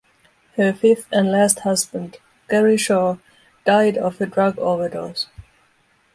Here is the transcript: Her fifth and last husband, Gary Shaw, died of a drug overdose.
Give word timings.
Her 0.55 0.73
fifth 0.73 1.05
and 1.11 1.31
last 1.31 1.59
husband, 1.59 2.17
Gary 2.49 2.75
Shaw, 2.75 3.17
died 3.67 3.99
of 3.99 4.19
a 4.19 4.25
drug 4.25 4.57
overdose. 4.57 5.27